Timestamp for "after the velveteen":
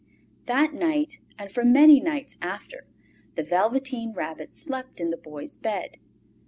2.41-4.13